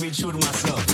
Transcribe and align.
be 0.00 0.10
true 0.10 0.30
to 0.30 0.38
myself. 0.38 0.87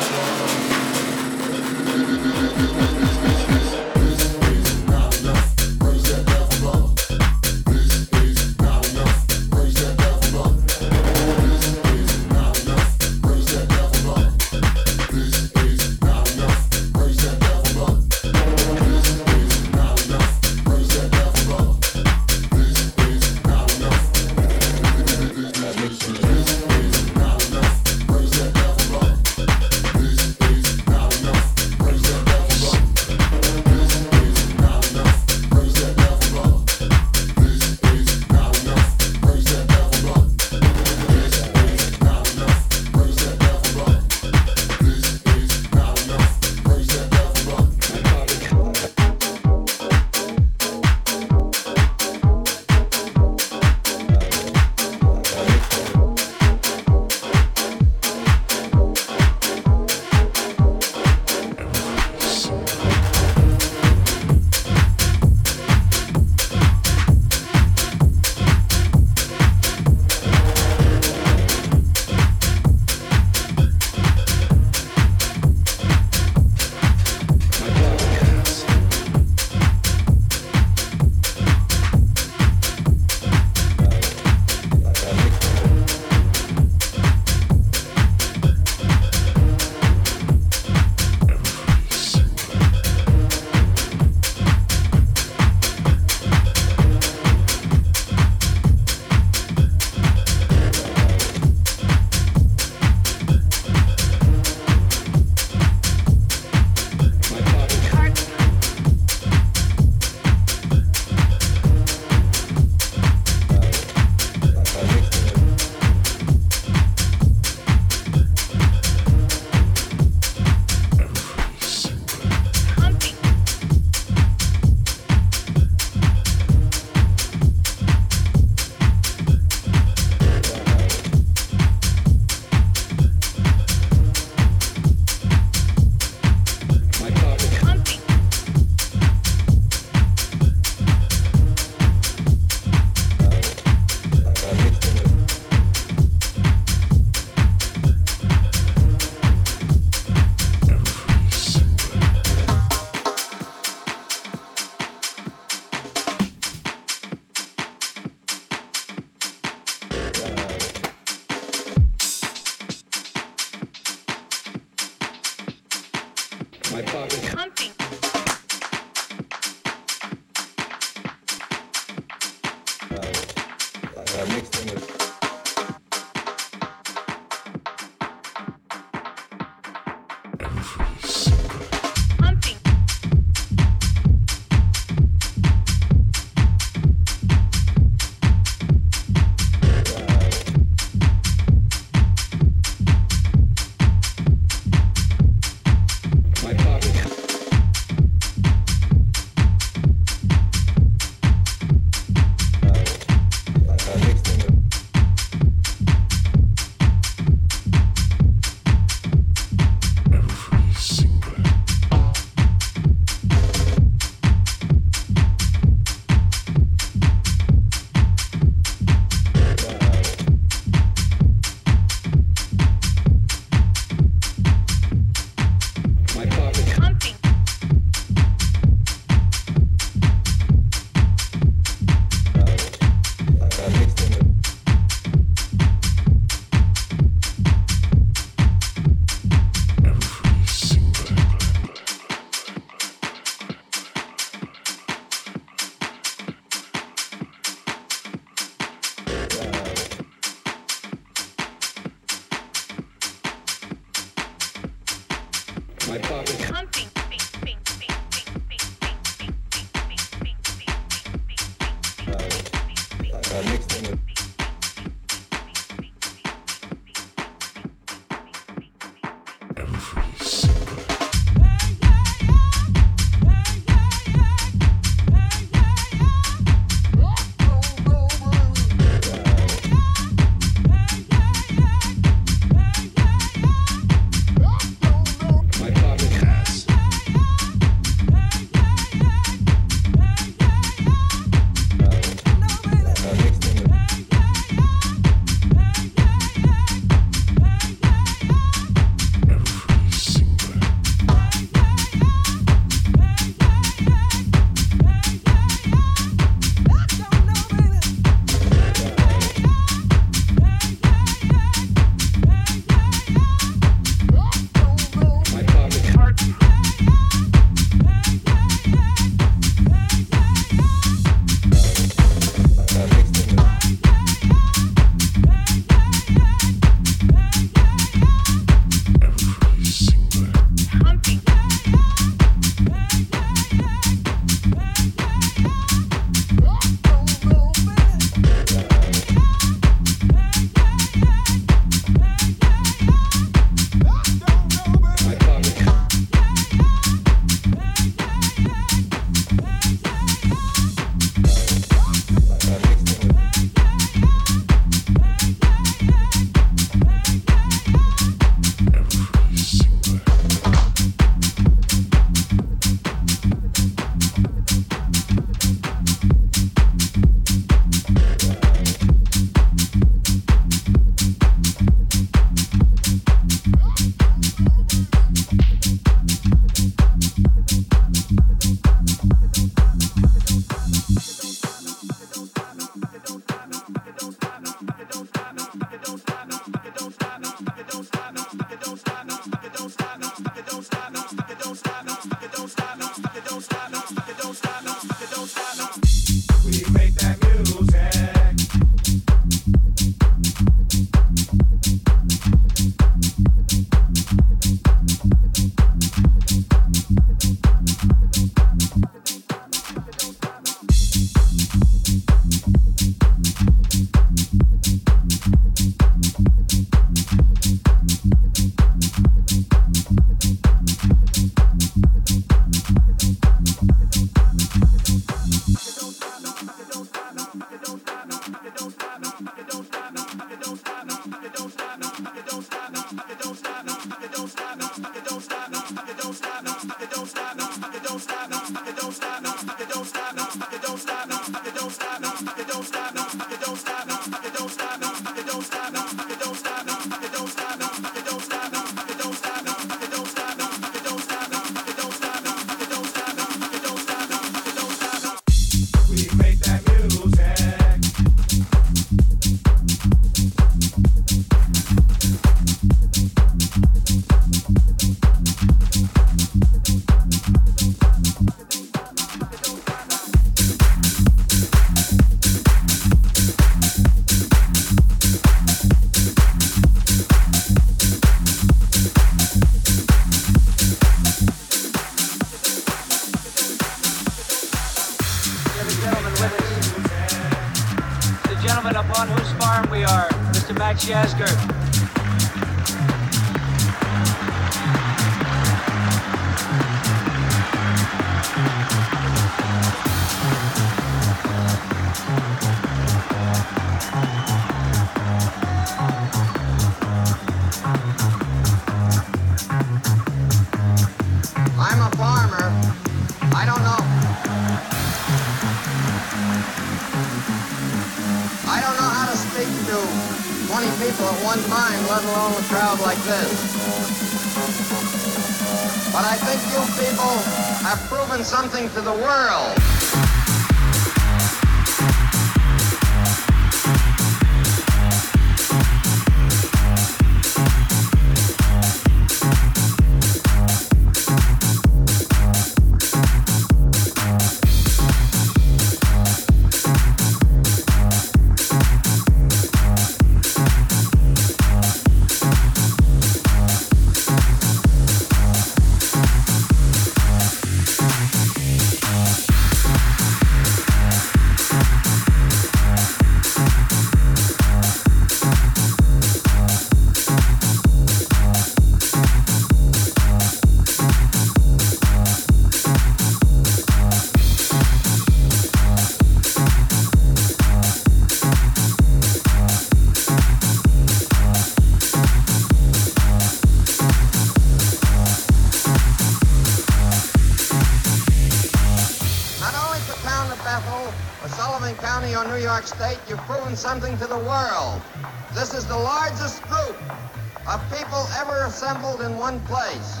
Assembled 598.56 599.02
in 599.02 599.18
one 599.18 599.38
place. 599.40 600.00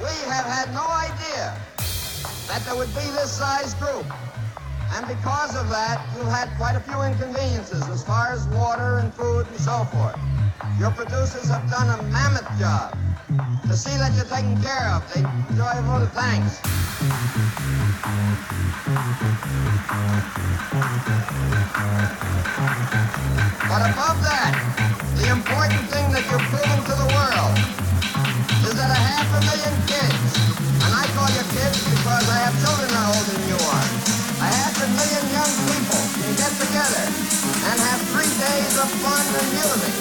We 0.00 0.14
have 0.32 0.46
had 0.46 0.72
no 0.72 0.86
idea 0.88 1.54
that 2.48 2.62
there 2.64 2.74
would 2.74 2.88
be 2.94 3.04
this 3.12 3.30
size 3.36 3.74
group. 3.74 4.06
And 4.94 5.06
because 5.06 5.54
of 5.56 5.68
that, 5.70 6.04
you've 6.16 6.28
had 6.28 6.48
quite 6.56 6.74
a 6.76 6.80
few 6.80 7.00
inconveniences 7.02 7.88
as 7.88 8.02
far 8.02 8.32
as 8.32 8.46
water 8.48 8.98
and 8.98 9.12
food 9.12 9.46
and 9.46 9.60
so 9.60 9.84
forth. 9.92 10.16
Your 10.78 10.90
producers 10.90 11.48
have 11.48 11.68
done 11.70 11.88
a 11.98 12.02
mammoth 12.04 12.48
job 12.58 12.96
to 13.68 13.76
see 13.76 13.96
that 13.98 14.14
you're 14.16 14.24
taken 14.24 14.56
care 14.62 14.88
of. 14.94 15.04
They 15.12 15.20
enjoy 15.50 15.70
a 15.74 15.82
vote 15.82 16.02
of 16.02 16.12
thanks. 16.12 16.58
But 23.68 23.82
above 23.84 24.18
that, 24.24 24.52
the 25.20 25.28
important 25.28 25.84
thing 25.92 26.10
that 26.16 26.24
you're 26.30 26.46
proving 26.48 26.82
to 26.88 26.94
the 26.96 27.08
world 27.12 27.54
is 28.64 28.74
that 28.74 28.90
a 28.90 28.98
half 28.98 29.28
a 29.36 29.40
million 29.44 29.74
kids, 29.84 30.16
and 30.82 30.92
I 30.94 31.04
call 31.12 31.28
you 31.28 31.44
kids 31.52 31.84
because 31.84 32.24
I 32.30 32.48
have 32.48 32.54
children 32.64 32.90
older 32.96 33.24
than 33.28 33.42
you 33.46 33.58
are, 33.60 34.27
a 34.40 34.46
half 34.46 34.70
a 34.78 34.86
million 34.86 35.24
young 35.34 35.54
people 35.66 35.98
can 36.14 36.30
get 36.38 36.52
together 36.62 37.04
and 37.66 37.76
have 37.80 38.00
three 38.14 38.30
days 38.38 38.78
of 38.78 38.88
fun 39.02 39.26
and 39.34 39.48
music, 39.50 39.94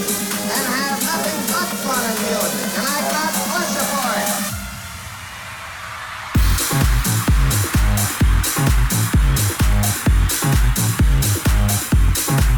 and 0.54 0.64
have 0.78 1.02
nothing 1.02 1.40
but 1.50 1.70
fun 1.82 2.04
and 2.06 2.20
music, 2.22 2.70
and 2.78 2.86
I 2.86 3.00
got 3.10 3.34
pleasure 3.50 3.88
for 3.90 4.14
it. 4.22 4.58
land 12.28 12.57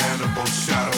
Hannibal 0.00 0.46
Shadow. 0.46 0.91